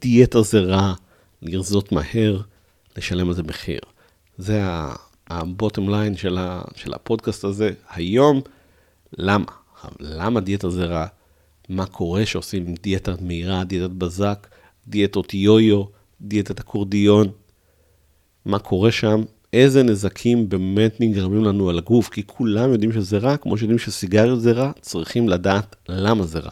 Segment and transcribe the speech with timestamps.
[0.00, 0.94] דיאטה זה רע,
[1.42, 2.40] לרזות מהר,
[2.96, 3.80] לשלם על זה מחיר.
[4.38, 4.62] זה
[5.26, 8.40] הבוטם ליין של, ה, של הפודקאסט הזה היום.
[9.18, 9.46] למה?
[10.00, 11.06] למה דיאטה זה רע?
[11.68, 14.46] מה קורה שעושים דיאטה מהירה, דיאטת בזק,
[14.88, 15.84] דיאטות יו-יו,
[16.20, 17.28] דיאטת אקורדיון?
[18.44, 19.22] מה קורה שם?
[19.52, 24.40] איזה נזקים באמת נגרמים לנו על הגוף, כי כולם יודעים שזה רע, כמו שיודעים שסיגריות
[24.40, 26.50] זה רע, צריכים לדעת למה זה רע.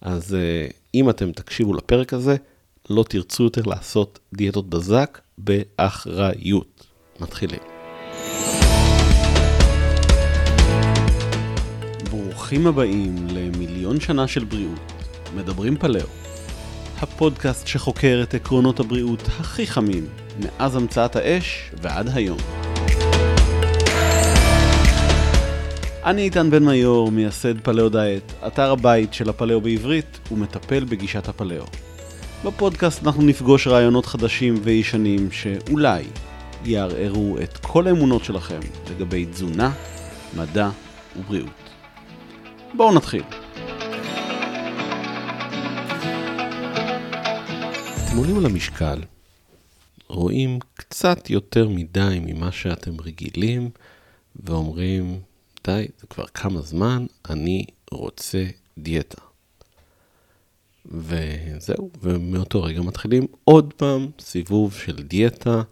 [0.00, 2.36] אז אה, אם אתם תקשיבו לפרק הזה,
[2.90, 6.86] לא תרצו יותר לעשות דיאטות בזק באחריות.
[7.20, 7.60] מתחילים.
[12.10, 14.92] ברוכים הבאים למיליון שנה של בריאות,
[15.34, 16.06] מדברים פלאו.
[17.00, 20.06] הפודקאסט שחוקר את עקרונות הבריאות הכי חמים,
[20.40, 22.38] מאז המצאת האש ועד היום.
[26.04, 31.64] אני איתן בן מיור, מייסד פלאו דיאט, אתר הבית של הפלאו בעברית, ומטפל בגישת הפלאו.
[32.44, 36.04] בפודקאסט אנחנו נפגוש רעיונות חדשים וישנים שאולי
[36.64, 39.72] יערערו את כל האמונות שלכם לגבי תזונה,
[40.36, 40.70] מדע
[41.16, 41.50] ובריאות.
[42.74, 43.22] בואו נתחיל.
[48.04, 49.00] אתם עולים על המשקל,
[50.08, 53.70] רואים קצת יותר מדי ממה שאתם רגילים,
[54.36, 55.20] ואומרים,
[55.66, 58.44] די, זה כבר כמה זמן, אני רוצה
[58.78, 59.31] דיאטה.
[60.86, 65.62] וזהו, ומאותו רגע מתחילים עוד פעם סיבוב של דיאטה,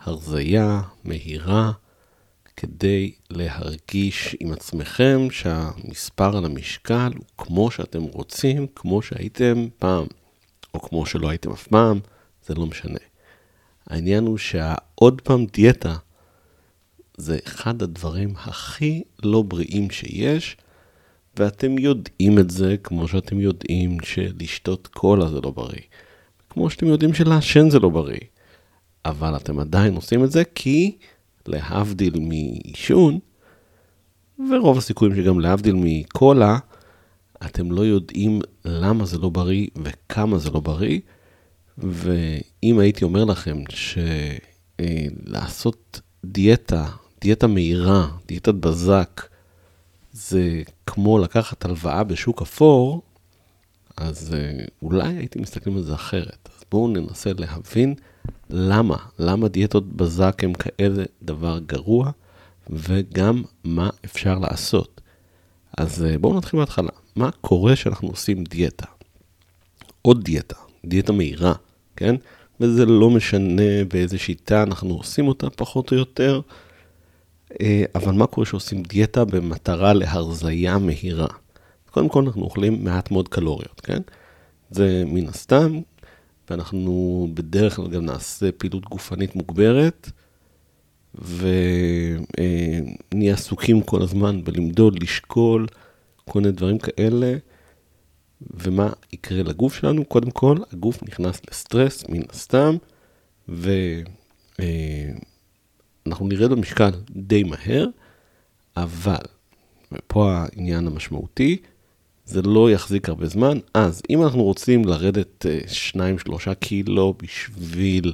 [0.00, 1.72] הרזייה, מהירה,
[2.56, 10.06] כדי להרגיש עם עצמכם שהמספר על המשקל הוא כמו שאתם רוצים, כמו שהייתם פעם,
[10.74, 12.00] או כמו שלא הייתם אף פעם,
[12.46, 12.98] זה לא משנה.
[13.86, 15.96] העניין הוא שהעוד פעם דיאטה
[17.16, 20.56] זה אחד הדברים הכי לא בריאים שיש,
[21.38, 25.82] ואתם יודעים את זה כמו שאתם יודעים שלשתות קולה זה לא בריא.
[26.50, 28.20] כמו שאתם יודעים שלעשן זה לא בריא.
[29.04, 30.96] אבל אתם עדיין עושים את זה כי
[31.46, 33.18] להבדיל מעישון,
[34.50, 36.58] ורוב הסיכויים שגם להבדיל מקולה,
[37.46, 41.00] אתם לא יודעים למה זה לא בריא וכמה זה לא בריא.
[41.78, 43.62] ואם הייתי אומר לכם
[44.78, 46.86] שלעשות דיאטה,
[47.20, 49.22] דיאטה מהירה, דיאטת בזק,
[50.18, 53.02] זה כמו לקחת הלוואה בשוק אפור,
[53.96, 56.48] אז אה, אולי הייתי מסתכלים על זה אחרת.
[56.56, 57.94] אז בואו ננסה להבין
[58.50, 62.10] למה, למה דיאטות בזק הם כאלה דבר גרוע,
[62.70, 65.00] וגם מה אפשר לעשות.
[65.78, 66.90] אז אה, בואו נתחיל מההתחלה.
[67.16, 68.86] מה קורה כשאנחנו עושים דיאטה?
[70.02, 70.56] עוד דיאטה,
[70.86, 71.52] דיאטה מהירה,
[71.96, 72.14] כן?
[72.60, 76.40] וזה לא משנה באיזה שיטה אנחנו עושים אותה, פחות או יותר.
[77.60, 81.26] אה, אבל מה קורה כשעושים דיאטה במטרה להרזייה מהירה?
[81.90, 84.00] קודם כל אנחנו אוכלים מעט מאוד קלוריות, כן?
[84.70, 85.80] זה מן הסתם,
[86.50, 90.10] ואנחנו בדרך כלל גם נעשה פעילות גופנית מוגברת,
[91.14, 95.66] ונהיה עסוקים כל הזמן בלמדוד, לשקול,
[96.24, 97.36] כל מיני דברים כאלה.
[98.40, 100.04] ומה יקרה לגוף שלנו?
[100.04, 102.76] קודם כל, הגוף נכנס לסטרס, מן הסתם,
[103.48, 103.72] ו...
[106.08, 107.86] אנחנו נרד במשקל די מהר,
[108.76, 109.24] אבל,
[109.92, 111.56] ופה העניין המשמעותי,
[112.24, 115.46] זה לא יחזיק הרבה זמן, אז אם אנחנו רוצים לרדת
[115.96, 115.98] 2-3
[116.48, 118.12] אה, קילו בשביל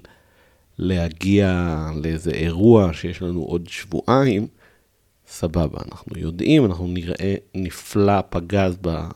[0.78, 4.46] להגיע לאיזה אירוע שיש לנו עוד שבועיים,
[5.28, 9.08] סבבה, אנחנו יודעים, אנחנו נראה נפלא פגז ב, אה,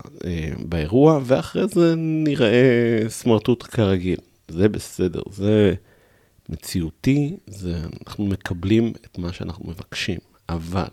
[0.58, 4.18] באירוע, ואחרי זה נראה סמרטוט כרגיל.
[4.48, 5.74] זה בסדר, זה
[6.48, 10.88] מציאותי, זה אנחנו מקבלים את מה שאנחנו מבקשים, אבל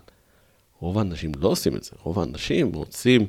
[0.80, 3.26] רוב האנשים לא עושים את זה, רוב האנשים רוצים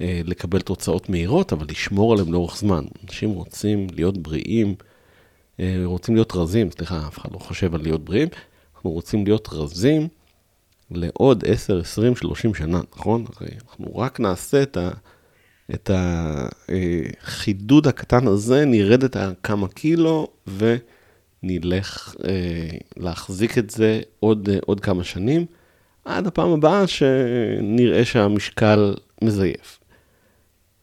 [0.00, 2.84] אה, לקבל תוצאות מהירות, אבל לשמור עליהם לאורך זמן.
[3.04, 4.74] אנשים רוצים להיות בריאים,
[5.60, 8.28] אה, רוצים להיות רזים, סליחה, אף אחד לא חושב על להיות בריאים,
[8.74, 10.08] אנחנו רוצים להיות רזים
[10.90, 13.24] לעוד 10, 20, 30 שנה, נכון?
[13.68, 14.90] אנחנו רק נעשה את ה...
[15.74, 20.76] את החידוד הקטן הזה, נרד את הכמה קילו, ו...
[21.42, 25.46] נלך אה, להחזיק את זה עוד, אה, עוד כמה שנים,
[26.04, 29.78] עד הפעם הבאה שנראה שהמשקל מזייף.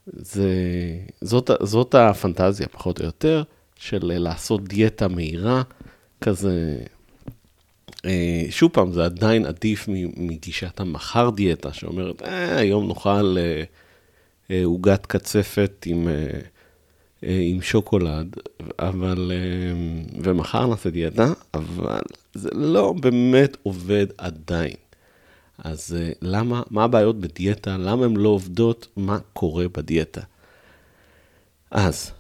[0.08, 0.50] זה,
[1.22, 3.44] זאת, זאת הפנטזיה, פחות או יותר,
[3.76, 5.62] של לעשות דיאטה מהירה,
[6.22, 6.78] כזה...
[8.06, 9.86] אה, שוב פעם, זה עדיין עדיף
[10.18, 13.64] מגישת המחר דיאטה, שאומרת, אה, היום נאכל אה,
[14.52, 16.08] אה, עוגת קצפת עם...
[16.08, 16.40] אה, אה,
[17.21, 18.36] עם שוקולד,
[18.80, 22.01] אבל, אה, ומחר נעשה דיאטה, אבל
[22.33, 24.75] זה לא באמת עובד עדיין.
[25.57, 27.77] אז אה, למה, מה הבעיות בדיאטה?
[27.77, 28.88] למה הן לא עובדות?
[28.98, 30.21] מה קורה בדיאטה?
[31.71, 32.12] אז,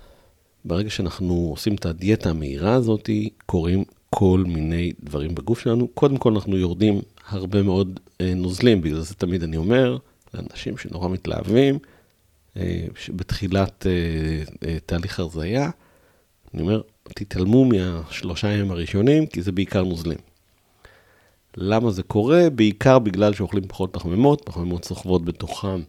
[0.65, 3.09] ברגע שאנחנו עושים את הדיאטה המהירה הזאת,
[3.45, 5.87] קורים כל מיני דברים בגוף שלנו.
[5.87, 9.97] קודם כל אנחנו יורדים הרבה מאוד אה, נוזלים, בגלל זה תמיד אני אומר
[10.33, 11.79] לאנשים שנורא מתלהבים, אה,
[13.09, 15.69] בתחילת אה, אה, תהליך הרזייה,
[16.53, 20.17] אני אומר, תתעלמו מהשלושה ימים הראשונים, כי זה בעיקר נוזלים.
[21.57, 22.49] למה זה קורה?
[22.49, 25.81] בעיקר בגלל שאוכלים פחות פחמימות, פחמימות סוחבות בתוכם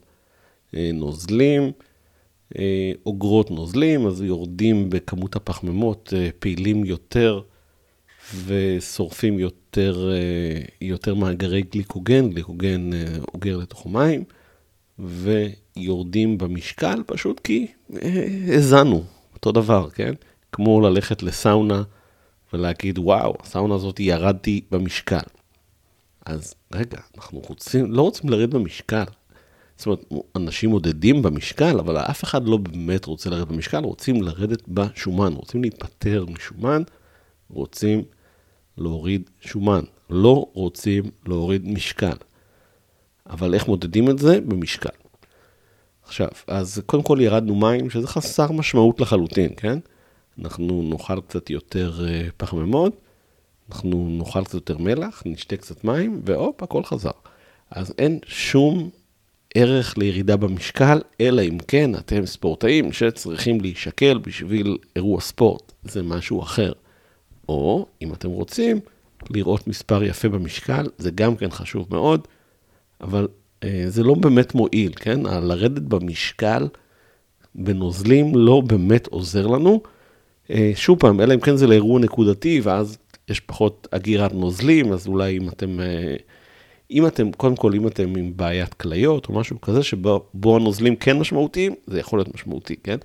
[0.76, 1.72] אה, נוזלים,
[2.58, 7.40] אה, אוגרות נוזלים, אז יורדים בכמות הפחמימות, אה, פעילים יותר
[8.46, 10.10] ושורפים יותר,
[10.80, 12.90] יותר מאגרי גליקוגן, גליקוגן
[13.34, 14.24] אוגר לתוך מים,
[15.76, 17.67] ויורדים במשקל פשוט כי
[18.49, 20.12] האזנו, אותו דבר, כן?
[20.52, 21.82] כמו ללכת לסאונה
[22.52, 25.19] ולהגיד, וואו, הסאונה הזאת ירדתי במשקל.
[26.26, 29.05] אז רגע, אנחנו רוצים, לא רוצים לרדת במשקל.
[29.76, 30.05] זאת אומרת,
[30.37, 35.62] אנשים מודדים במשקל, אבל אף אחד לא באמת רוצה לרדת במשקל, רוצים לרדת בשומן, רוצים
[35.62, 36.82] להיפטר משומן,
[37.50, 38.02] רוצים
[38.78, 39.81] להוריד שומן,
[40.11, 42.17] לא רוצים להוריד משקל.
[43.31, 44.40] אבל איך מודדים את זה?
[44.40, 45.00] במשקל.
[46.10, 49.78] עכשיו, אז קודם כל ירדנו מים, שזה חסר משמעות לחלוטין, כן?
[50.38, 53.00] אנחנו נאכל קצת יותר אה, פחמימות,
[53.68, 57.10] אנחנו נאכל קצת יותר מלח, נשתה קצת מים, והופ, הכל חזר.
[57.70, 58.90] אז אין שום
[59.54, 66.42] ערך לירידה במשקל, אלא אם כן אתם ספורטאים שצריכים להישקל בשביל אירוע ספורט, זה משהו
[66.42, 66.72] אחר.
[67.48, 68.80] או אם אתם רוצים
[69.30, 72.28] לראות מספר יפה במשקל, זה גם כן חשוב מאוד,
[73.00, 73.28] אבל
[73.88, 75.20] זה לא באמת מועיל, כן?
[75.22, 76.68] לרדת במשקל
[77.54, 79.80] בנוזלים לא באמת עוזר לנו.
[80.50, 82.98] אה, שוב פעם, אלא אם כן זה לאירוע נקודתי, ואז
[83.28, 86.16] יש פחות אגירת נוזלים, אז אולי אם אתם, אה,
[86.90, 91.18] אם אתם, קודם כל, אם אתם עם בעיית כליות או משהו כזה, שבו הנוזלים כן
[91.18, 92.96] משמעותיים, זה יכול להיות משמעותי, כן?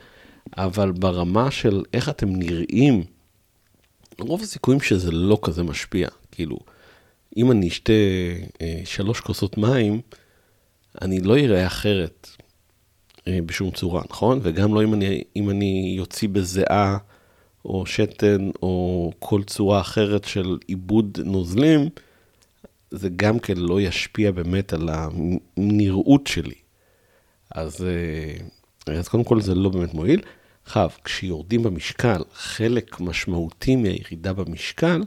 [0.57, 3.03] אבל ברמה של איך אתם נראים,
[4.19, 6.07] רוב הסיכויים שזה לא כזה משפיע.
[6.31, 6.57] כאילו,
[7.37, 7.93] אם אני אשתה
[8.61, 10.01] אה, שלוש כוסות מים,
[11.01, 12.29] אני לא אראה אחרת
[13.27, 14.39] אה, בשום צורה, נכון?
[14.43, 16.97] וגם לא אם אני, אם אני יוציא בזיעה
[17.65, 21.89] או שתן, או כל צורה אחרת של עיבוד נוזלים,
[22.91, 26.55] זה גם כן לא ישפיע באמת על הנראות שלי.
[27.51, 30.21] אז, אה, אז קודם כל זה לא באמת מועיל.
[30.65, 35.01] עכשיו, כשיורדים במשקל, חלק משמעותי מהירידה במשקל,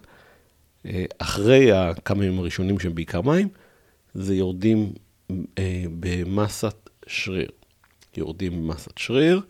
[0.86, 3.48] אה, אחרי הכמה ימים הראשונים שהם בעיקר מים,
[4.14, 4.92] זה יורדים
[6.00, 7.48] במסת שריר.
[8.16, 9.40] יורדים במסת שריר,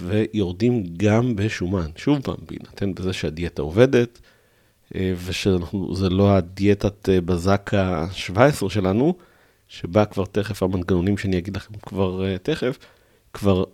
[0.00, 1.90] ויורדים גם בשומן.
[1.96, 4.20] שוב פעם, בהינתן בזה שהדיאטה עובדת,
[4.94, 9.14] אה, ושזה לא הדיאטת אה, בזק ה-17 שלנו,
[9.68, 12.78] שבה כבר תכף המנגנונים שאני אגיד לכם כבר אה, תכף,
[13.32, 13.64] כבר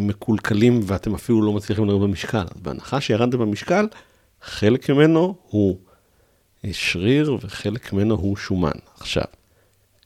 [0.00, 2.44] מקולקלים ואתם אפילו לא מצליחים לראות במשקל.
[2.54, 3.86] אז בהנחה שירדתם במשקל,
[4.42, 5.78] חלק ממנו הוא
[6.72, 8.70] שריר וחלק ממנו הוא שומן.
[9.00, 9.24] עכשיו,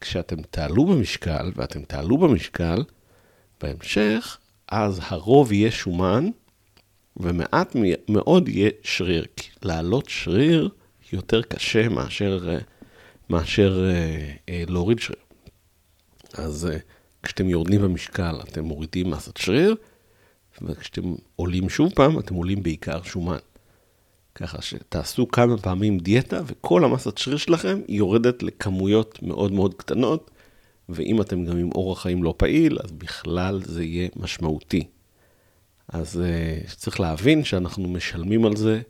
[0.01, 2.83] כשאתם תעלו במשקל, ואתם תעלו במשקל,
[3.61, 4.37] בהמשך
[4.67, 6.29] אז הרוב יהיה שומן,
[7.17, 7.75] ומעט
[8.09, 9.25] מאוד יהיה שריר.
[9.35, 10.69] כי להעלות שריר
[11.13, 12.57] יותר קשה מאשר, אה,
[13.29, 15.19] מאשר אה, אה, להוריד שריר.
[16.33, 16.69] אז
[17.23, 19.75] כשאתם יורדים במשקל, אתם מורידים מסת שריר,
[20.61, 23.37] וכשאתם עולים שוב פעם, אתם עולים בעיקר שומן.
[24.35, 30.31] ככה שתעשו כמה פעמים דיאטה, וכל המסת שריר שלכם יורדת לכמויות מאוד מאוד קטנות,
[30.89, 34.83] ואם אתם גם עם אורח חיים לא פעיל, אז בכלל זה יהיה משמעותי.
[35.87, 38.81] אז uh, צריך להבין שאנחנו משלמים על זה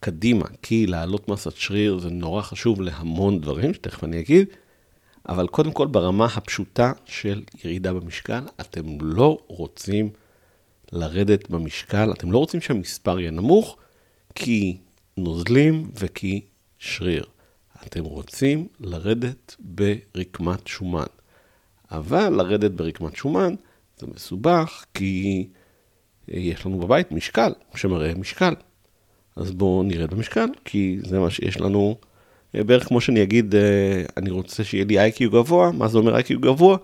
[0.00, 4.46] קדימה, כי להעלות מסת שריר זה נורא חשוב להמון דברים, שתכף אני אגיד,
[5.28, 10.10] אבל קודם כל ברמה הפשוטה של ירידה במשקל, אתם לא רוצים
[10.92, 13.76] לרדת במשקל, אתם לא רוצים שהמספר יהיה נמוך,
[14.34, 14.76] כי
[15.16, 16.40] נוזלים וכי
[16.78, 17.24] שריר.
[17.86, 21.06] אתם רוצים לרדת ברקמת שומן.
[21.90, 23.54] אבל לרדת ברקמת שומן
[23.98, 25.46] זה מסובך, כי
[26.28, 28.54] יש לנו בבית משקל שמראה משקל.
[29.36, 31.96] אז בואו נרד במשקל, כי זה מה שיש לנו,
[32.54, 36.14] אה, בערך כמו שאני אגיד, אה, אני רוצה שיהיה לי איי-קיו גבוה, מה זה אומר
[36.14, 36.76] איי-קיו גבוה?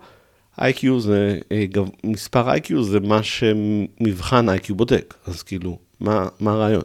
[0.61, 1.65] איי-קיו זה, אה,
[2.03, 6.83] מספר איי-קיו זה מה שמבחן איי-קיו בודק, אז כאילו, מה, מה הרעיון?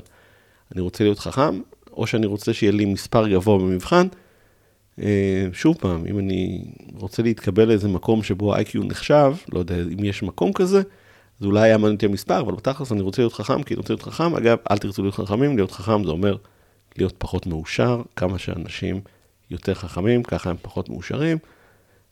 [0.74, 1.60] אני רוצה להיות חכם,
[1.92, 4.06] או שאני רוצה שיהיה לי מספר גבוה במבחן,
[5.02, 6.64] אה, שוב פעם, אם אני
[6.96, 10.82] רוצה להתקבל לאיזה מקום שבו ה-IQ נחשב, לא יודע אם יש מקום כזה,
[11.40, 13.92] אז אולי היה מעניין אותי המספר, אבל בתכלס אני רוצה להיות חכם, כי אני רוצה
[13.92, 14.34] להיות חכם.
[14.36, 16.36] אגב, אל תרצו להיות חכמים, להיות חכם זה אומר
[16.98, 19.00] להיות פחות מאושר, כמה שאנשים
[19.50, 21.38] יותר חכמים, ככה הם פחות מאושרים.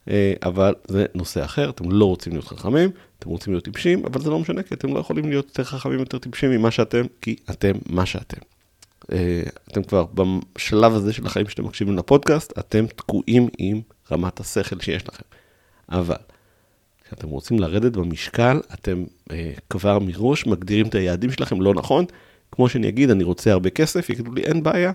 [0.08, 4.20] אה, אבל זה נושא אחר, אתם לא רוצים להיות חכמים, אתם רוצים להיות טיפשים, אבל
[4.20, 7.36] זה לא משנה, כי אתם לא יכולים להיות יותר חכמים, יותר טיפשים ממה שאתם, כי
[7.50, 8.40] אתם מה שאתם.
[9.12, 13.80] אה, אתם כבר בשלב הזה של החיים שאתם מקשיבים לפודקאסט, אתם תקועים עם
[14.12, 15.24] רמת השכל שיש לכם.
[15.88, 16.16] אבל
[17.04, 22.04] כשאתם רוצים לרדת במשקל, אתם אה, כבר מראש מגדירים את היעדים שלכם לא נכון.
[22.52, 24.92] כמו שאני אגיד, אני רוצה הרבה כסף, יגידו לי, אין בעיה,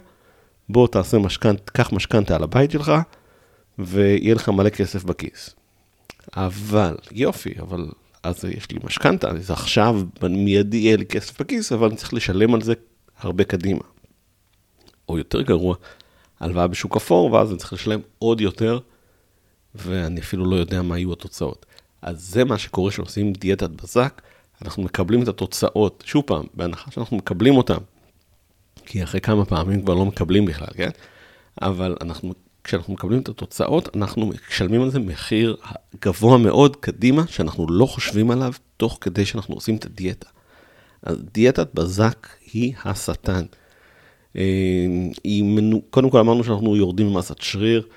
[0.69, 2.91] בוא תעשה משכנתה, קח משכנתה על הבית שלך,
[3.79, 5.55] ויהיה לך מלא כסף בכיס.
[6.35, 7.87] אבל, יופי, אבל
[8.23, 12.53] אז יש לי משכנתה, אז עכשיו מיידי יהיה לי כסף בכיס, אבל אני צריך לשלם
[12.53, 12.73] על זה
[13.19, 13.83] הרבה קדימה.
[15.09, 15.75] או יותר גרוע,
[16.39, 18.79] הלוואה בשוק אפור, ואז אני צריך לשלם עוד יותר,
[19.75, 21.65] ואני אפילו לא יודע מה יהיו התוצאות.
[22.01, 24.21] אז זה מה שקורה כשעושים דיאטת בזק,
[24.61, 27.77] אנחנו מקבלים את התוצאות, שוב פעם, בהנחה שאנחנו מקבלים אותן,
[28.85, 30.89] כי אחרי כמה פעמים כבר לא מקבלים בכלל, כן?
[31.61, 32.33] אבל אנחנו,
[32.67, 35.57] כשאנחנו מקבלים את התוצאות, אנחנו משלמים על זה מחיר
[36.01, 40.27] גבוה מאוד קדימה, שאנחנו לא חושבים עליו, תוך כדי שאנחנו עושים את הדיאטה.
[41.03, 43.45] אז דיאטת בזק היא השטן.
[44.37, 44.85] אה,
[45.25, 45.81] מנו...
[45.89, 47.87] קודם כל אמרנו שאנחנו יורדים במסת שריר,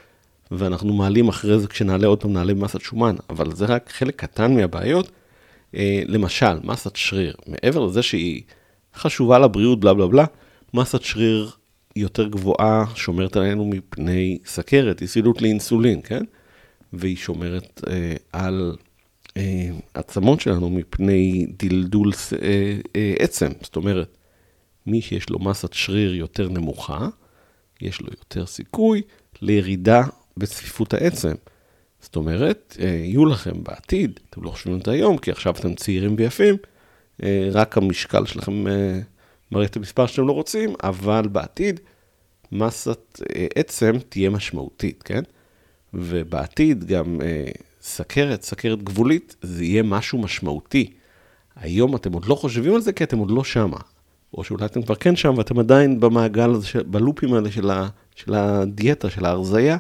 [0.51, 4.55] ואנחנו מעלים אחרי זה, כשנעלה עוד פעם נעלה במסת שומן, אבל זה רק חלק קטן
[4.55, 5.11] מהבעיות.
[5.75, 8.43] אה, למשל, מסת שריר, מעבר לזה שהיא
[8.95, 10.25] חשובה לבריאות, בלה בלה בלה,
[10.75, 11.51] מסת שריר
[11.97, 16.25] יותר גבוהה שומרת עלינו מפני סכרת, היא סילות לאינסולין, כן?
[16.93, 18.77] והיא שומרת אה, על
[19.37, 23.49] אה, עצמות שלנו מפני דלדול אה, אה, עצם.
[23.63, 24.17] זאת אומרת,
[24.87, 27.09] מי שיש לו מסת שריר יותר נמוכה,
[27.81, 29.03] יש לו יותר סיכוי
[29.43, 30.03] לירידה
[30.37, 31.35] בצפיפות העצם.
[32.01, 35.75] זאת אומרת, אה, יהיו לכם בעתיד, אתם לא חושבים את זה היום, כי עכשיו אתם
[35.75, 36.57] צעירים ויפים,
[37.23, 38.65] אה, רק המשקל שלכם
[39.57, 41.81] אה, את המספר שאתם לא רוצים, אבל בעתיד
[42.53, 43.21] מסת
[43.55, 45.23] עצם תהיה משמעותית, כן?
[45.95, 47.19] ובעתיד גם
[47.81, 50.93] סכרת, סכרת גבולית, זה יהיה משהו משמעותי.
[51.57, 53.79] היום אתם עוד לא חושבים על זה כי אתם עוד לא שמה.
[54.35, 58.35] או שאולי אתם כבר כן שם ואתם עדיין במעגל הזה, בלופים האלה של, ה, של
[58.35, 59.77] הדיאטה, של ההרזייה,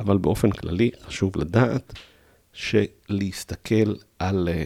[0.00, 1.92] אבל באופן כללי חשוב לדעת
[2.52, 4.64] שלהסתכל על, אה,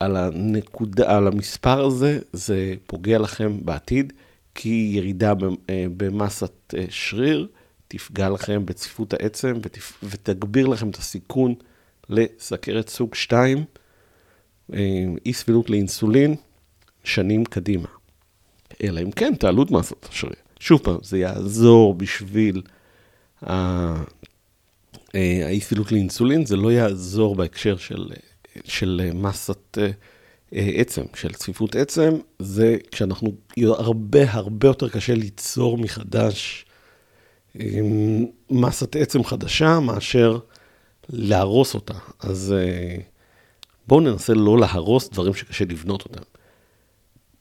[0.00, 4.12] על הנקודה, על המספר הזה, זה פוגע לכם בעתיד,
[4.54, 5.32] כי ירידה
[5.70, 7.48] אה, במסת אה, שריר
[7.88, 9.92] תפגע לכם בצפיפות העצם ותפ...
[10.02, 11.54] ותגביר לכם את הסיכון
[12.08, 13.64] לסכרת סוג 2,
[15.26, 16.34] אי סבילות לאינסולין,
[17.04, 17.88] שנים קדימה.
[18.82, 20.34] אלא אם כן תעלו את מסת השריר.
[20.60, 22.62] שוב פעם, זה יעזור בשביל
[23.46, 23.94] אה,
[25.14, 28.08] האי סבילות לאינסולין, זה לא יעזור בהקשר של,
[28.64, 33.32] של מסת אה, עצם, של צפיפות עצם, זה כשאנחנו,
[33.62, 36.66] הרבה הרבה יותר קשה ליצור מחדש
[37.60, 37.80] אה,
[38.50, 40.38] מסת עצם חדשה מאשר
[41.08, 41.94] להרוס אותה.
[42.20, 42.54] אז
[43.86, 46.22] בואו ננסה לא להרוס דברים שקשה לבנות אותם.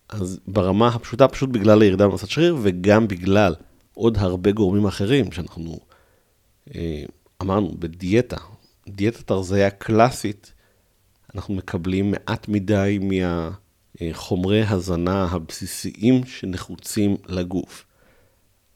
[0.10, 3.56] אז ברמה הפשוטה, פשוט בגלל הירידה במסת שריר, וגם בגלל
[3.94, 5.80] עוד הרבה גורמים אחרים שאנחנו
[7.42, 8.38] אמרנו, בדיאטה,
[8.90, 10.54] דיאטת הרזייה קלאסית,
[11.36, 13.00] אנחנו מקבלים מעט מדי
[14.02, 17.86] מהחומרי הזנה הבסיסיים שנחוצים לגוף.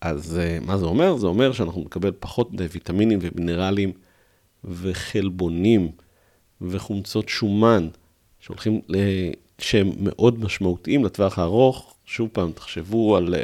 [0.01, 1.17] אז אה, מה זה אומר?
[1.17, 3.91] זה אומר שאנחנו נקבל פחות ויטמינים ומינרלים
[4.63, 5.91] וחלבונים
[6.61, 7.87] וחומצות שומן
[8.39, 8.81] שהולכים,
[9.59, 11.95] שהם מאוד משמעותיים לטווח הארוך.
[12.05, 13.35] שוב פעם, תחשבו על,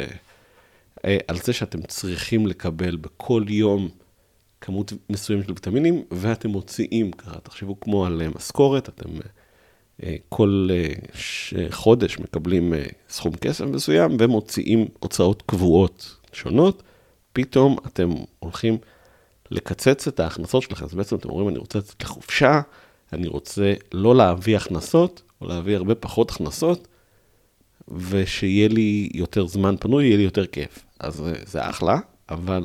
[1.05, 3.89] אה, על זה שאתם צריכים לקבל בכל יום
[4.65, 9.10] כמות מסוימת של ויטמינים, ואתם מוציאים ככה, תחשבו כמו על אה, משכורת, אתם
[10.03, 12.74] אה, כל אה, חודש מקבלים
[13.10, 16.84] סכום כסף מסוים ומוציאים הוצאות קבועות שונות,
[17.34, 18.77] פתאום אתם הולכים
[19.51, 22.62] לקצץ את ההכנסות שלכם, אז בעצם אתם אומרים, אני רוצה לצאת לחופשה,
[23.13, 26.88] אני רוצה לא להביא הכנסות, או להביא הרבה פחות הכנסות,
[27.88, 30.86] ושיהיה לי יותר זמן פנוי, יהיה לי יותר כיף.
[31.00, 32.63] אז זה אחלה, אבל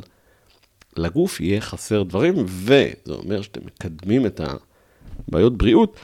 [0.96, 4.40] לגוף יהיה חסר דברים, וזה אומר שאתם מקדמים את
[5.28, 5.96] הבעיות בריאות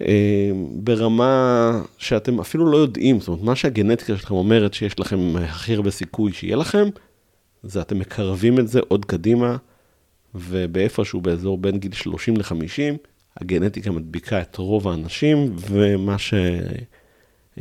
[0.00, 5.74] אה, ברמה שאתם אפילו לא יודעים, זאת אומרת, מה שהגנטיקה שלכם אומרת שיש לכם הכי
[5.74, 6.88] הרבה סיכוי שיהיה לכם,
[7.62, 9.56] זה אתם מקרבים את זה עוד קדימה,
[10.34, 12.96] ובאיפשהו באזור בין גיל 30 ל-50,
[13.36, 16.34] הגנטיקה מדביקה את רוב האנשים, ומה ש...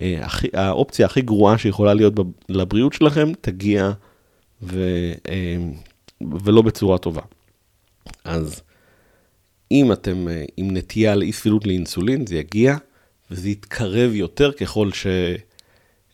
[0.01, 2.13] אה, האופציה הכי גרועה שיכולה להיות
[2.49, 3.91] לבריאות שלכם, תגיע
[4.63, 4.83] ו...
[6.21, 7.21] אה, ולא בצורה טובה.
[8.23, 8.61] אז
[9.71, 12.75] אם אתם אה, עם נטייה לאי סבילות לאינסולין, זה יגיע,
[13.31, 14.89] וזה יתקרב יותר ככל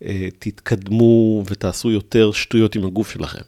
[0.04, 3.42] שתתקדמו ותעשו יותר שטויות עם הגוף שלכם.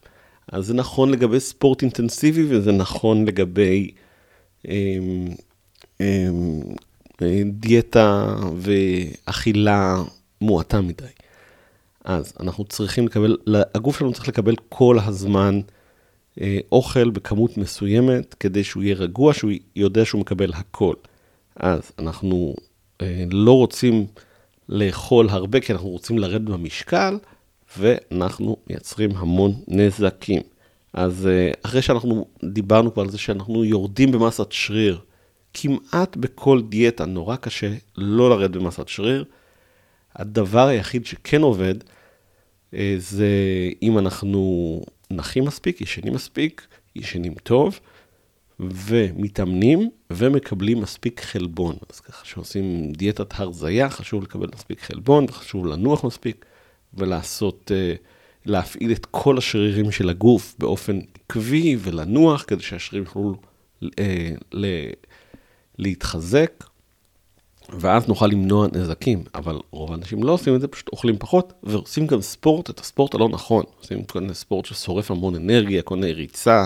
[0.51, 3.91] אז זה נכון לגבי ספורט אינטנסיבי, וזה נכון לגבי
[7.51, 9.97] דיאטה ואכילה
[10.41, 11.03] מועטה מדי.
[12.05, 13.37] אז אנחנו צריכים לקבל,
[13.75, 15.59] הגוף שלנו צריך לקבל כל הזמן
[16.71, 20.93] אוכל בכמות מסוימת, כדי שהוא יהיה רגוע, שהוא יודע שהוא מקבל הכל.
[21.55, 22.55] אז אנחנו
[23.31, 24.07] לא רוצים
[24.69, 27.17] לאכול הרבה, כי אנחנו רוצים לרדת במשקל,
[27.77, 30.41] ואנחנו מייצרים המון נזקים.
[30.93, 34.99] אז אה, אחרי שאנחנו דיברנו כבר על זה שאנחנו יורדים במסת שריר,
[35.53, 39.25] כמעט בכל דיאטה נורא קשה לא לרדת במסת שריר.
[40.15, 41.75] הדבר היחיד שכן עובד,
[42.73, 43.27] אה, זה
[43.81, 44.81] אם אנחנו
[45.11, 47.79] נחים מספיק, ישנים מספיק, ישנים טוב,
[48.59, 51.75] ומתאמנים ומקבלים מספיק חלבון.
[51.89, 56.45] אז ככה שעושים דיאטת הרזייה, חשוב לקבל מספיק חלבון, וחשוב לנוח מספיק,
[56.93, 57.93] ולעשות, אה,
[58.45, 63.35] להפעיל את כל השרירים של הגוף באופן עקבי ולנוח, כדי שהשרירים יוכלו
[63.99, 64.31] אה,
[65.77, 66.63] להתחזק,
[67.79, 69.23] ואז נוכל למנוע נזקים.
[69.35, 73.15] אבל רוב האנשים לא עושים את זה, פשוט אוכלים פחות, ועושים גם ספורט, את הספורט
[73.15, 73.63] הלא נכון.
[73.79, 76.65] עושים מיני ספורט ששורף המון אנרגיה, כל מיני ריצה.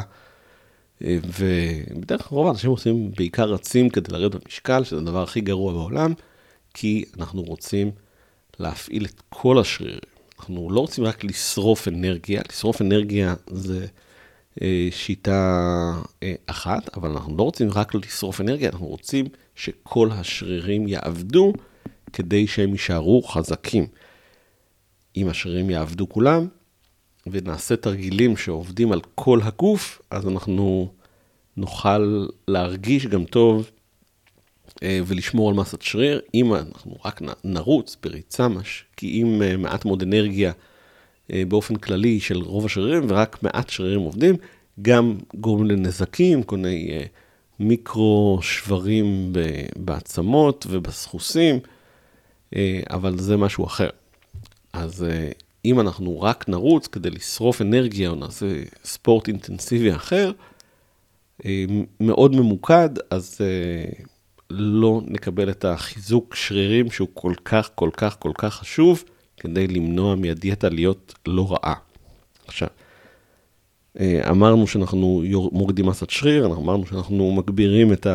[1.01, 6.13] ובדרך כלל רוב האנשים עושים בעיקר רצים כדי לרדת במשקל, שזה הדבר הכי גרוע בעולם,
[6.73, 7.91] כי אנחנו רוצים
[8.59, 9.99] להפעיל את כל השרירים.
[10.39, 13.85] אנחנו לא רוצים רק לשרוף אנרגיה, לשרוף אנרגיה זה
[14.61, 15.93] אה, שיטה
[16.23, 21.53] אה, אחת, אבל אנחנו לא רוצים רק לשרוף אנרגיה, אנחנו רוצים שכל השרירים יעבדו
[22.13, 23.85] כדי שהם יישארו חזקים.
[25.17, 26.47] אם השרירים יעבדו כולם,
[27.27, 30.93] ונעשה תרגילים שעובדים על כל הגוף, אז אנחנו
[31.57, 33.71] נוכל להרגיש גם טוב
[34.83, 36.21] אה, ולשמור על מסת שריר.
[36.33, 40.51] אם אנחנו רק נרוץ בריצה, משקיעים אה, מעט מאוד אנרגיה
[41.33, 44.35] אה, באופן כללי של רוב השרירים, ורק מעט שרירים עובדים,
[44.81, 47.05] גם גורמים לנזקים, כל מיני
[47.59, 49.33] מיקרו שברים
[49.75, 51.59] בעצמות ובסחוסים,
[52.89, 53.89] אבל זה משהו אחר.
[54.73, 55.05] אז
[55.65, 58.45] אם אנחנו רק נרוץ כדי לשרוף אנרגיה או נעשה
[58.83, 60.31] ספורט אינטנסיבי אחר,
[61.45, 61.65] אה,
[61.99, 63.91] מאוד ממוקד, אז אה,
[64.49, 69.03] לא נקבל את החיזוק שרירים שהוא כל כך, כל כך, כל כך חשוב,
[69.37, 71.75] כדי למנוע מהדיאטה להיות לא רעה.
[72.47, 72.82] עכשיו, אה,
[74.29, 78.07] אמרנו שאנחנו מורידים מסת שריר, אמרנו שאנחנו מגבירים את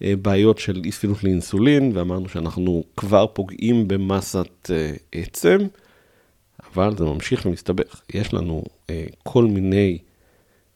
[0.00, 4.70] הבעיות של אי ספינות לאינסולין, ואמרנו שאנחנו כבר פוגעים במסת
[5.12, 5.58] עצם.
[6.76, 8.00] אבל זה ממשיך ומסתבך.
[8.14, 9.98] יש לנו אה, כל מיני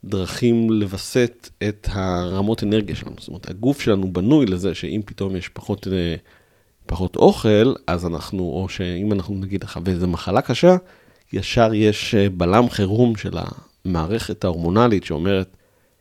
[0.05, 3.17] דרכים לווסת את הרמות אנרגיה שלנו.
[3.19, 6.15] זאת אומרת, הגוף שלנו בנוי לזה שאם פתאום יש פחות, אה,
[6.87, 10.77] פחות אוכל, אז אנחנו, או שאם אנחנו נגיד לך באיזה מחלה קשה,
[11.33, 13.39] ישר יש אה, בלם חירום של
[13.85, 15.57] המערכת ההורמונלית שאומרת,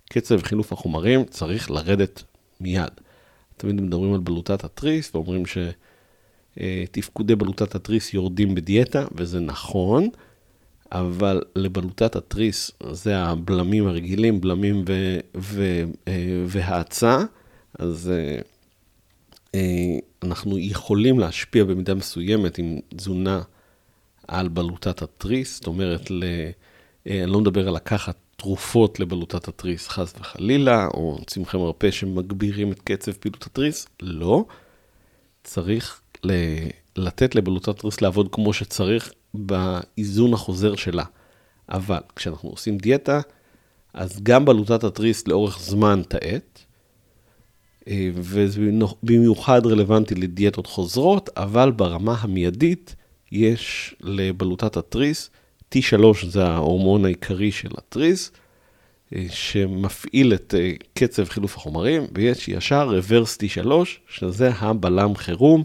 [0.09, 2.23] קצב חילוף החומרים צריך לרדת
[2.61, 2.91] מיד.
[3.57, 5.57] תמיד מדברים על בלוטת התריס ואומרים ש...
[6.59, 6.83] אה,
[7.37, 10.09] בלוטת התריס יורדים בדיאטה, וזה נכון,
[10.91, 17.19] אבל לבלוטת התריס זה הבלמים הרגילים, בלמים ו- ו- אה, והאצה,
[17.79, 18.11] אז
[19.55, 23.41] אה, אנחנו יכולים להשפיע במידה מסוימת עם תזונה
[24.27, 26.23] על בלוטת התריס, זאת אומרת, ל-
[27.07, 32.81] אני לא מדבר על לקחת תרופות לבלוטת התריס, חס וחלילה, או צמחי מרפא שמגבירים את
[32.83, 34.45] קצב פעילות התריס, לא.
[35.43, 36.01] צריך
[36.95, 41.03] לתת לבלוטת תריס לעבוד כמו שצריך באיזון החוזר שלה.
[41.69, 43.21] אבל כשאנחנו עושים דיאטה,
[43.93, 46.59] אז גם בלוטת התריס לאורך זמן תאט,
[47.87, 48.61] אה, וזה
[49.03, 52.95] במיוחד רלוונטי לדיאטות חוזרות, אבל ברמה המיידית
[53.31, 55.29] יש לבלוטת התריס,
[55.75, 58.31] T3 זה ההורמון העיקרי של התריס,
[59.15, 63.67] אה, שמפעיל את אה, קצב חילוף החומרים, ויש ישר רוורס T3,
[64.07, 65.63] שזה הבלם חירום.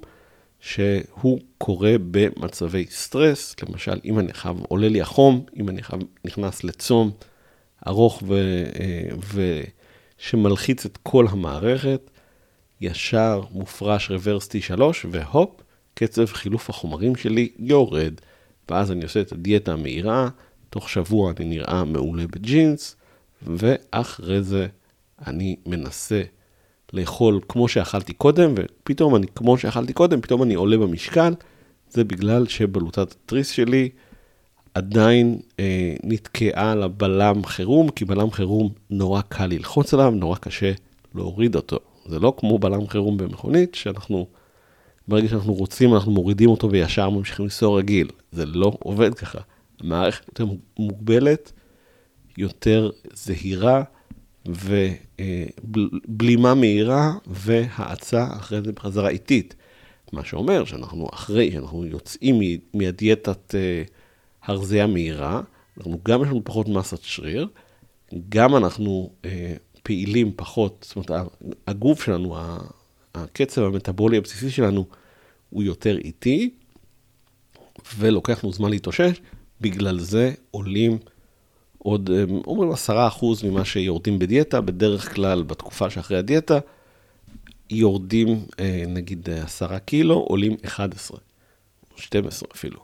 [0.65, 6.65] שהוא קורה במצבי סטרס, למשל, אם אני חייב, עולה לי החום, אם אני חייב, נכנס
[6.65, 7.11] לצום
[7.87, 8.35] ארוך ו,
[8.81, 9.09] אה,
[10.19, 12.11] ושמלחיץ את כל המערכת,
[12.81, 15.51] ישר מופרש רוורס T3, והופ,
[15.95, 18.15] קצב חילוף החומרים שלי יורד.
[18.71, 20.29] ואז אני עושה את הדיאטה המהירה,
[20.71, 22.97] תוך שבוע אני נראה מעולה בג'ינס,
[23.47, 24.67] ואחרי זה
[25.27, 26.23] אני מנסה
[26.93, 31.35] לאכול כמו שאכלתי קודם, ופתאום אני, כמו שאכלתי קודם, פתאום אני עולה במשקל,
[31.91, 33.89] זה בגלל שבלוטת התריס שלי
[34.75, 40.73] עדיין אה, נתקעה על הבלם חירום, כי בלם חירום נורא קל ללחוץ עליו, נורא קשה
[41.15, 41.79] להוריד אותו.
[42.07, 44.27] זה לא כמו בלם חירום במכונית, שאנחנו,
[45.09, 48.09] ברגע שאנחנו רוצים, אנחנו מורידים אותו וישר ממשיכים לנסוע רגיל.
[48.33, 49.39] זה לא עובד ככה.
[49.81, 50.47] המערכת יותר
[50.79, 51.53] מוגבלת,
[52.39, 53.83] יותר זהירה,
[54.49, 54.89] ו...
[56.09, 59.55] בלימה מהירה והאצה אחרי זה בחזרה איטית.
[60.13, 62.41] מה שאומר שאנחנו אחרי שאנחנו יוצאים
[62.75, 63.55] מהדיאטת
[64.43, 65.41] הרזייה מהירה,
[65.79, 67.49] אנחנו גם יש לנו פחות מסת שריר,
[68.29, 69.11] גם אנחנו
[69.83, 71.29] פעילים פחות, זאת אומרת,
[71.67, 72.37] הגוף שלנו,
[73.15, 74.87] הקצב המטאבולי הבסיסי שלנו
[75.51, 76.51] הוא יותר איטי,
[77.99, 79.21] ולוקח לנו זמן להתאושש,
[79.61, 80.99] בגלל זה עולים
[81.79, 82.11] עוד,
[82.47, 86.59] אומרים עשרה אחוז ממה שיורדים בדיאטה, בדרך כלל בתקופה שאחרי הדיאטה,
[87.71, 88.45] יורדים
[88.89, 91.19] נגיד עשרה קילו, עולים 11,
[91.97, 92.81] 12 אפילו.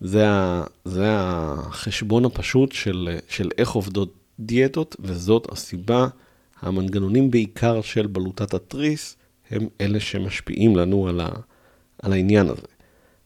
[0.00, 6.08] זה, ה, זה החשבון הפשוט של, של איך עובדות דיאטות, וזאת הסיבה
[6.60, 9.16] המנגנונים בעיקר של בלוטת התריס,
[9.50, 11.28] הם אלה שמשפיעים לנו על, ה,
[12.02, 12.66] על העניין הזה.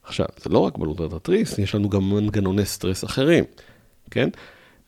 [0.04, 3.44] עכשיו, זה לא רק בלוטת התריס, יש לנו גם מנגנוני סטרס אחרים,
[4.10, 4.28] כן?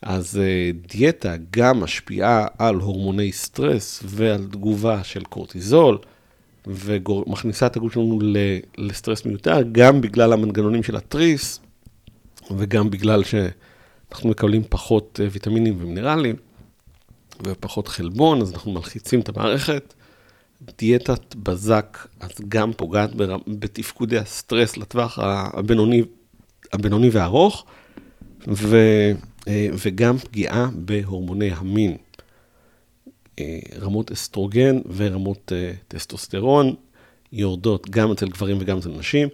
[0.03, 5.99] אז אה, דיאטה גם משפיעה על הורמוני סטרס ועל תגובה של קורטיזול,
[6.67, 8.19] ומכניסה את הגוף שלנו
[8.79, 11.61] לסטרס מיותר, גם בגלל המנגנונים של התריס,
[12.57, 16.37] וגם בגלל שאנחנו מקבלים פחות אה, ויטמינים ומינרלים.
[17.43, 19.95] ופחות חלבון, אז אנחנו מלחיצים את המערכת.
[20.79, 23.11] דיאטת בזק, אז גם פוגעת
[23.47, 26.03] בתפקודי הסטרס לטווח הבינוני,
[26.73, 27.65] הבינוני והארוך,
[28.49, 28.77] ו,
[29.49, 31.97] אה, וגם פגיעה בהורמוני המין.
[33.39, 36.75] אה, רמות אסטרוגן ורמות אה, טסטוסטרון
[37.33, 39.29] יורדות גם אצל גברים וגם אצל נשים,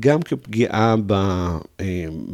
[0.00, 0.94] גם כפגיעה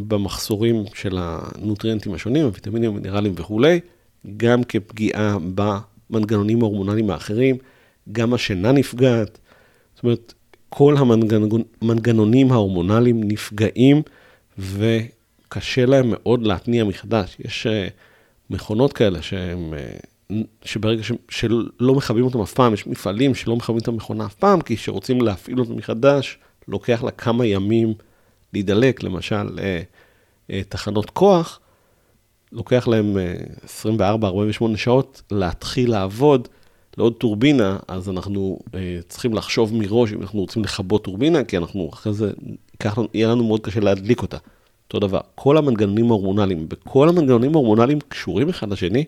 [0.08, 3.80] במחסורים של הנוטריאנטים השונים, הוויטמינים, המינרלים וכולי.
[4.36, 7.56] גם כפגיעה במנגנונים ההורמונליים האחרים,
[8.12, 9.38] גם השינה נפגעת.
[9.94, 10.34] זאת אומרת,
[10.68, 10.94] כל
[11.80, 14.02] המנגנונים ההורמונליים נפגעים
[14.58, 17.36] וקשה להם מאוד להתניע מחדש.
[17.38, 17.88] יש אה,
[18.50, 23.78] מכונות כאלה שהם, אה, שברגע ש, שלא מכבים אותם אף פעם, יש מפעלים שלא מכבים
[23.78, 26.38] את המכונה אף פעם, כי כשרוצים להפעיל אותה מחדש,
[26.68, 27.94] לוקח לה כמה ימים
[28.52, 31.60] להידלק, למשל אה, תחנות כוח,
[32.52, 33.16] לוקח להם
[33.96, 36.48] 24-48 אה, שעות להתחיל לעבוד
[36.98, 41.90] לעוד טורבינה, אז אנחנו אה, צריכים לחשוב מראש אם אנחנו רוצים לכבות טורבינה, כי אנחנו
[41.92, 42.32] אחרי זה,
[42.72, 44.36] ייקח, יהיה לנו מאוד קשה להדליק אותה.
[44.86, 49.04] אותו דבר, כל המנגנונים ההורמונליים, וכל המנגנונים ההורמונליים קשורים אחד לשני,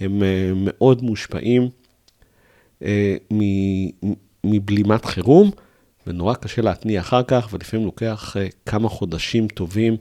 [0.00, 1.68] הם אה, מאוד מושפעים
[4.44, 5.50] מבלימת חירום,
[6.06, 8.36] ונורא קשה להתניע אחר כך, ולפעמים לוקח
[8.66, 9.96] כמה חודשים טובים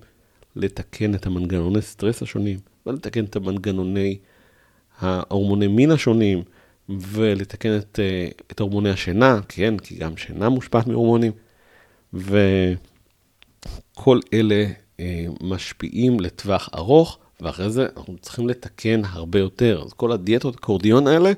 [0.56, 4.18] לתקן את המנגנוני סטרס השונים, ולתקן את המנגנוני
[5.00, 6.44] ההורמוני מין השונים,
[6.90, 11.32] ולתקן את, אה, את הורמוני השינה, כן, כי גם שינה מושפעת מהורמונים,
[12.14, 14.66] וכל אלה
[15.00, 19.82] אה, משפיעים לטווח ארוך, ואחרי זה אנחנו צריכים לתקן הרבה יותר.
[19.86, 21.32] אז כל הדיאטות הקורדיון האלה,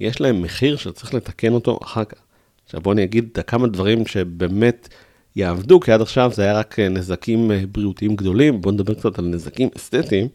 [0.00, 2.18] יש להם מחיר שצריך לתקן אותו אחר כך.
[2.64, 4.88] עכשיו בואו אני אגיד כמה דברים שבאמת
[5.36, 9.24] יעבדו, כי עד עכשיו זה היה רק אה, נזקים בריאותיים גדולים, בואו נדבר קצת על
[9.24, 10.28] נזקים אסתטיים.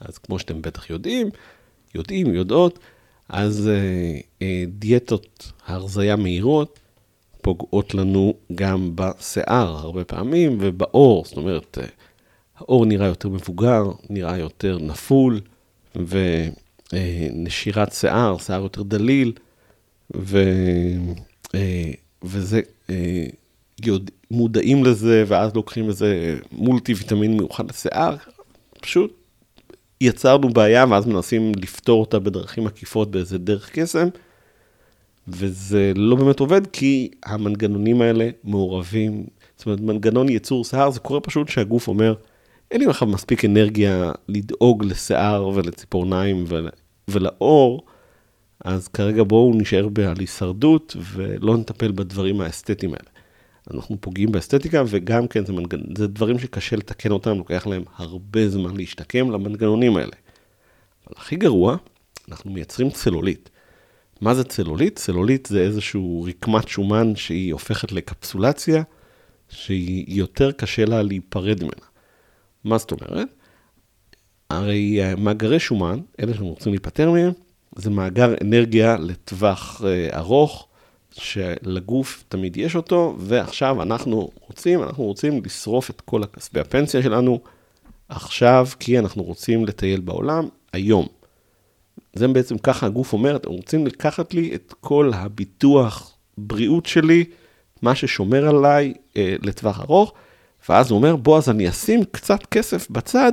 [0.00, 1.30] אז כמו שאתם בטח יודעים,
[1.94, 2.78] יודעים, יודעות,
[3.32, 6.78] אז אה, אה, דיאטות הרזייה מהירות
[7.42, 11.86] פוגעות לנו גם בשיער הרבה פעמים ובעור, זאת אומרת, אה,
[12.58, 15.40] העור נראה יותר מבוגר, נראה יותר נפול,
[16.92, 19.32] ונשירת אה, שיער, שיער יותר דליל,
[20.16, 20.42] ו,
[21.54, 21.90] אה,
[22.22, 23.26] וזה, אה,
[24.30, 28.16] מודעים לזה, ואז לוקחים איזה מולטי ויטמין מיוחד לשיער,
[28.80, 29.21] פשוט
[30.02, 34.08] יצרנו בעיה ואז מנסים לפתור אותה בדרכים עקיפות באיזה דרך קסם,
[35.28, 39.26] וזה לא באמת עובד כי המנגנונים האלה מעורבים.
[39.56, 42.14] זאת אומרת, מנגנון ייצור שיער, זה קורה פשוט שהגוף אומר,
[42.70, 46.68] אין לי עכשיו מספיק אנרגיה לדאוג לשיער ולציפורניים ול...
[47.08, 47.82] ולאור,
[48.64, 53.11] אז כרגע בואו נשאר על הישרדות ולא נטפל בדברים האסתטיים האלה.
[53.70, 55.80] אנחנו פוגעים באסתטיקה, וגם כן זה, מנגנ...
[55.98, 60.12] זה דברים שקשה לתקן אותם, לוקח להם הרבה זמן להשתקם למנגנונים האלה.
[61.06, 61.76] אבל הכי גרוע,
[62.28, 63.50] אנחנו מייצרים צלולית.
[64.20, 64.96] מה זה צלולית?
[64.96, 68.82] צלולית זה איזשהו רקמת שומן שהיא הופכת לקפסולציה,
[69.48, 71.86] שהיא יותר קשה לה להיפרד ממנה.
[72.64, 73.28] מה זאת אומרת?
[74.50, 77.32] הרי מאגרי שומן, אלה שאנחנו רוצים להיפטר מהם,
[77.76, 80.68] זה מאגר אנרגיה לטווח אה, ארוך,
[81.12, 87.40] שלגוף תמיד יש אותו, ועכשיו אנחנו רוצים, אנחנו רוצים לשרוף את כל הכספי הפנסיה שלנו
[88.08, 91.06] עכשיו, כי אנחנו רוצים לטייל בעולם היום.
[92.14, 97.24] זה בעצם ככה הגוף אומר, אתם רוצים לקחת לי את כל הביטוח בריאות שלי,
[97.82, 100.12] מה ששומר עליי אה, לטווח ארוך,
[100.68, 103.32] ואז הוא אומר, בוא, אז אני אשים קצת כסף בצד,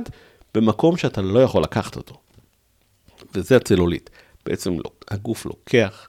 [0.54, 2.14] במקום שאתה לא יכול לקחת אותו.
[3.34, 4.10] וזה הצלולית.
[4.46, 6.08] בעצם לא, הגוף לוקח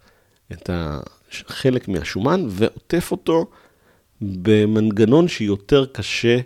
[0.51, 0.69] את
[1.47, 3.45] חלק מהשומן ועוטף אותו
[4.21, 6.37] במנגנון שיותר קשה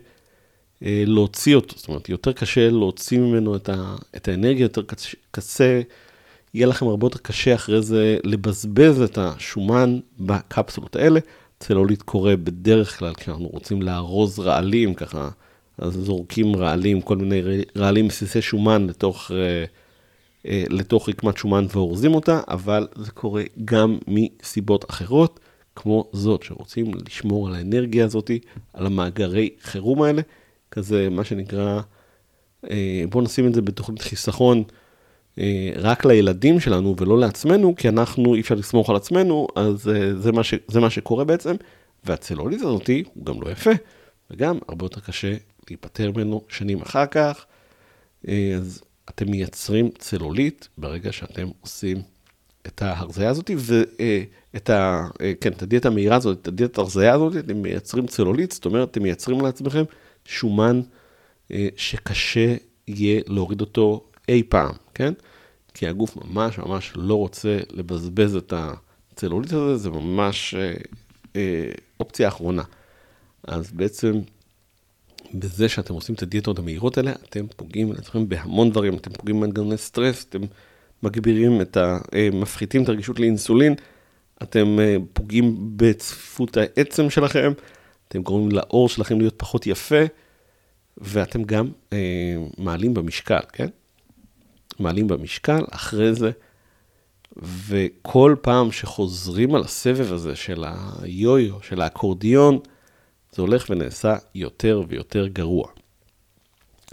[0.83, 1.77] אה, להוציא אותו.
[1.77, 4.81] זאת אומרת, יותר קשה להוציא ממנו את, ה, את האנרגיה, יותר
[5.31, 5.81] קשה,
[6.53, 11.19] יהיה לכם הרבה יותר קשה אחרי זה לבזבז את השומן בקפסולות האלה.
[11.59, 15.29] צלוליט קורה בדרך כלל כשאנחנו רוצים לארוז רעלים ככה,
[15.77, 17.41] אז זורקים רעלים, כל מיני
[17.77, 19.65] רעלים מסיסי שומן לתוך, אה,
[20.69, 25.39] לתוך רקמת שומן ואורזים אותה, אבל זה קורה גם מסיבות אחרות,
[25.75, 28.31] כמו זאת, שרוצים לשמור על האנרגיה הזאת,
[28.73, 30.21] על המאגרי חירום האלה,
[30.71, 31.81] כזה מה שנקרא,
[32.69, 34.63] אה, בואו נשים את זה בתוכנית חיסכון.
[35.75, 40.43] רק לילדים שלנו ולא לעצמנו, כי אנחנו, אי אפשר לסמוך על עצמנו, אז זה מה,
[40.43, 41.55] ש, זה מה שקורה בעצם.
[42.05, 43.71] והצלוליז הזאתי הוא גם לא יפה,
[44.31, 45.35] וגם הרבה יותר קשה
[45.69, 47.45] להיפטר ממנו שנים אחר כך.
[48.27, 52.01] אה, אז אתם מייצרים צלוליט ברגע שאתם עושים
[52.67, 55.07] את ההרזיה הזאת, ואת ה...
[55.21, 58.91] אה, כן, את הדיאטה המהירה הזאת, את הדיאטה ההרזיה הזאת, אתם מייצרים צלוליט, זאת אומרת,
[58.91, 59.83] אתם מייצרים לעצמכם
[60.25, 60.81] שומן
[61.51, 62.55] אה, שקשה
[62.87, 65.13] יהיה להוריד אותו אי פעם, כן?
[65.73, 70.55] כי הגוף ממש ממש לא רוצה לבזבז את הצלוליט הזה, זה ממש
[71.99, 72.63] אופציה אחרונה.
[73.47, 74.21] אז בעצם
[75.33, 79.77] בזה שאתם עושים את הדיאטות המהירות האלה, אתם פוגעים לעצמכם בהמון דברים, אתם פוגעים במנגנוני
[79.77, 80.41] סטרס, אתם
[81.03, 81.97] מגבירים את ה...
[82.13, 83.75] אה, מפחיתים את הרגישות לאינסולין,
[84.43, 87.53] אתם אה, פוגעים בצפיפות העצם שלכם,
[88.07, 90.03] אתם גורמים לעור שלכם להיות פחות יפה,
[90.97, 91.97] ואתם גם אה,
[92.57, 93.67] מעלים במשקל, כן?
[94.79, 96.31] מעלים במשקל, אחרי זה,
[97.67, 100.63] וכל פעם שחוזרים על הסבב הזה של
[101.01, 102.59] היו-יו, של האקורדיון,
[103.35, 105.67] זה הולך ונעשה יותר ויותר גרוע.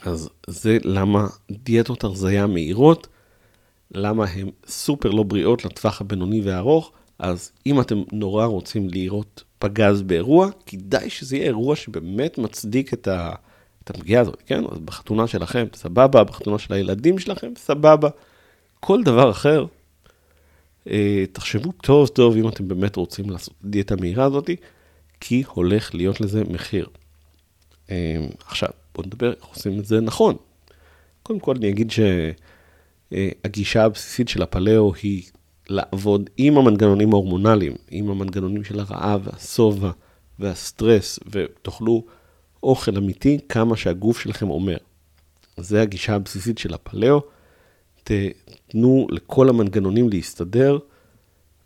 [0.03, 3.09] אז זה למה דיאטות הרזייה מהירות,
[3.91, 10.03] למה הן סופר לא בריאות לטווח הבינוני והארוך, אז אם אתם נורא רוצים לראות פגז
[10.03, 13.35] באירוע, כדאי שזה יהיה אירוע שבאמת מצדיק את, ה,
[13.85, 14.65] את הפגיעה הזאת, כן?
[14.71, 18.09] אז בחתונה שלכם, סבבה, בחתונה של הילדים שלכם, סבבה.
[18.81, 19.67] כל דבר אחר,
[20.91, 24.57] אה, תחשבו טוב טוב אם אתם באמת רוצים לעשות דיאטה מהירה הזאתי.
[25.25, 26.87] כי הולך להיות לזה מחיר.
[27.91, 27.95] אמ,
[28.47, 30.37] עכשיו, בואו נדבר איך עושים את זה נכון.
[31.23, 31.93] קודם כל אני אגיד
[33.11, 35.23] שהגישה הבסיסית של הפלאו היא
[35.69, 39.91] לעבוד עם המנגנונים ההורמונליים, עם המנגנונים של הרעב והשובע
[40.39, 42.05] והסטרס, ותאכלו
[42.63, 44.77] אוכל אמיתי כמה שהגוף שלכם אומר.
[45.57, 47.21] זה הגישה הבסיסית של הפלאו.
[48.67, 50.79] תנו לכל המנגנונים להסתדר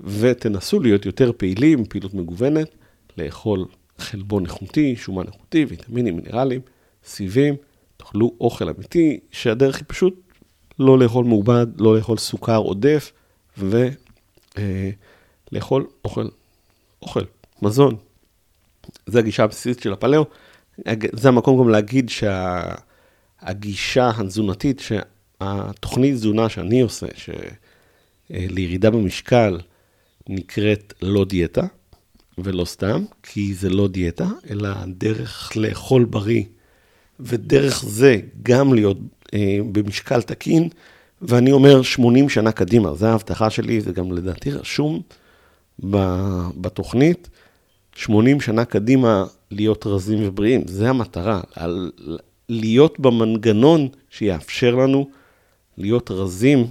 [0.00, 2.74] ותנסו להיות יותר פעילים, פעילות מגוונת.
[3.18, 3.66] לאכול
[3.98, 6.60] חלבון איכותי, שומן איכותי, ויטמינים, מינרלים,
[7.04, 7.54] סיבים,
[7.96, 10.14] תאכלו אוכל אמיתי, שהדרך היא פשוט
[10.78, 13.12] לא לאכול מעובד, לא לאכול סוכר עודף,
[13.58, 13.86] ולאכול
[15.82, 16.28] אה, אוכל,
[17.02, 17.22] אוכל,
[17.62, 17.96] מזון.
[19.06, 20.24] זו הגישה הבסיסית של הפלאו.
[21.12, 22.10] זה המקום גם להגיד
[23.42, 27.06] שהגישה התזונתית, שהתוכנית תזונה שאני עושה,
[28.28, 29.58] שלירידה במשקל
[30.28, 31.66] נקראת לא דיאטה,
[32.38, 36.42] ולא סתם, כי זה לא דיאטה, אלא דרך לאכול בריא,
[37.20, 38.98] ודרך זה גם להיות
[39.34, 40.68] אה, במשקל תקין,
[41.22, 45.02] ואני אומר 80 שנה קדימה, זו ההבטחה שלי, זה גם לדעתי רשום
[46.60, 47.28] בתוכנית,
[47.94, 51.90] 80 שנה קדימה להיות רזים ובריאים, זה המטרה, על,
[52.48, 55.10] להיות במנגנון שיאפשר לנו
[55.78, 56.66] להיות רזים,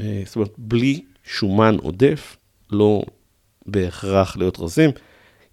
[0.00, 2.36] אה, זאת אומרת, בלי שומן עודף,
[2.70, 3.02] לא
[3.66, 4.90] בהכרח להיות רזים,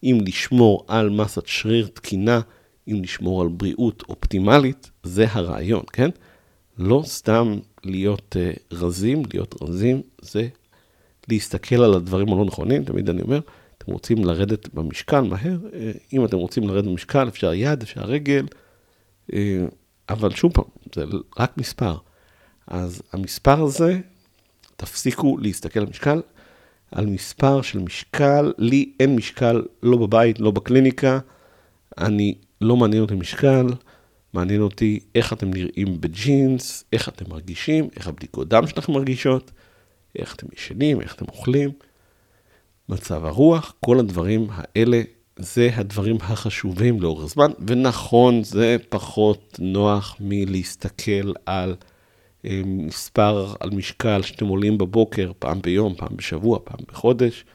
[0.04, 2.42] אם לשמור על מסת שריר תקינה,
[2.88, 6.10] אם לשמור על בריאות אופטימלית, זה הרעיון, כן?
[6.78, 10.48] לא סתם להיות uh, רזים, להיות רזים זה
[11.30, 13.40] להסתכל על הדברים הלא נכונים, תמיד אני אומר,
[13.78, 15.76] אתם רוצים לרדת במשקל מהר, uh,
[16.14, 18.46] אם אתם רוצים לרדת במשקל, אפשר יד, אפשר רגל,
[19.32, 19.34] uh,
[20.10, 21.04] אבל שוב פעם, זה
[21.40, 21.96] רק מספר.
[22.68, 24.00] אז המספר הזה,
[24.76, 26.22] תפסיקו להסתכל על משקל,
[26.92, 31.20] על מספר של משקל, לי אין משקל לא בבית, לא בקליניקה,
[31.98, 33.66] אני, לא מעניין אותי משקל,
[34.34, 39.52] מעניין אותי איך אתם נראים בג'ינס, איך אתם מרגישים, איך הבדיקות דם שלכם מרגישות,
[40.16, 41.72] איך אתם ישנים, איך אתם אוכלים,
[42.90, 45.02] מצב הרוח, כל הדברים האלה,
[45.40, 51.76] זה הדברים החשובים לאורך זמן, ונכון, זה פחות נוח מלהסתכל על...
[52.46, 57.46] אה, מספר על משקל שאתם עולים בבוקר, פעם ביום, פעם בשבוע, פעם בחודש,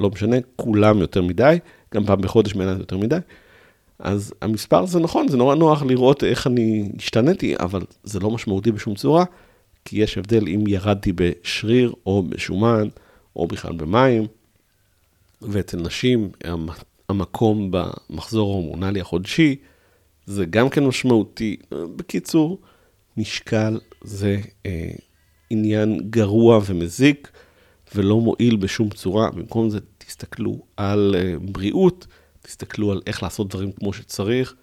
[0.00, 1.58] לא משנה, כולם יותר מדי,
[1.94, 3.18] גם פעם בחודש בעיניי יותר מדי.
[3.98, 8.72] אז המספר זה נכון, זה נורא נוח לראות איך אני השתנתי, אבל זה לא משמעותי
[8.72, 9.24] בשום צורה,
[9.84, 12.88] כי יש הבדל אם ירדתי בשריר או בשומן,
[13.36, 14.26] או בכלל במים,
[15.42, 16.30] ואצל נשים
[17.08, 19.56] המקום במחזור ההורמונלי החודשי,
[20.26, 21.56] זה גם כן משמעותי.
[21.96, 22.58] בקיצור,
[23.16, 24.90] משקל זה אה,
[25.50, 27.30] עניין גרוע ומזיק,
[27.94, 29.30] ולא מועיל בשום צורה.
[29.30, 32.06] במקום זה, תסתכלו על אה, בריאות,
[32.42, 34.54] תסתכלו על איך לעשות דברים כמו שצריך,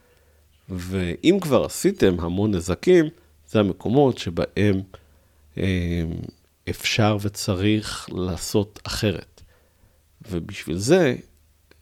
[0.70, 3.06] ואם כבר עשיתם המון נזקים,
[3.50, 4.82] זה המקומות שבהם
[5.58, 6.04] אה,
[6.70, 9.42] אפשר וצריך לעשות אחרת.
[10.30, 11.16] ובשביל זה,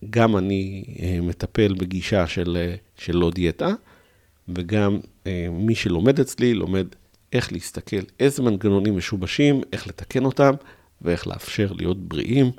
[0.10, 3.74] גם אני אה, מטפל בגישה של, אה, של לא דיאטה,
[4.50, 6.88] וגם אה, מי שלומד אצלי לומד
[7.34, 10.54] איך להסתכל, איזה מנגנונים משובשים, איך לתקן אותם,
[11.02, 12.52] ואיך לאפשר להיות בריאים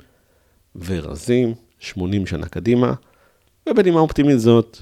[0.85, 2.93] ורזים 80 שנה קדימה.
[3.69, 4.77] ובנימה אופטימית זאת,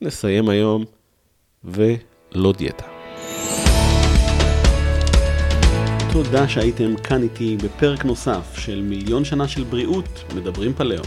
[0.00, 0.84] נסיים היום,
[1.64, 2.84] ולא דיאטה.
[6.12, 11.02] תודה שהייתם כאן איתי בפרק נוסף של מיליון שנה של בריאות, מדברים פלאו.